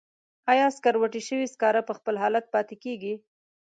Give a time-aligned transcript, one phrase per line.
[0.51, 3.13] آیا سکروټې شوي سکاره په خپل حالت پاتې کیږي؟